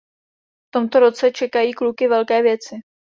[0.67, 2.75] V tomto roce čekají kluky velké věci.